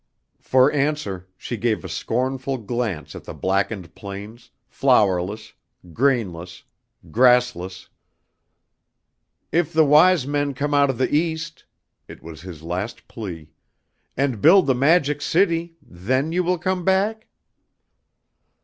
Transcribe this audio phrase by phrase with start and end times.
[0.39, 5.53] For answer, she gave a scornful glance at the blackened plains, flowerless,
[5.93, 6.63] grainless,
[7.11, 7.87] grassless.
[9.51, 11.65] "If the Wise Men come out of the East,"
[12.07, 13.51] it was his last plea,
[14.17, 17.27] "and build the Magic City, then you will come back?"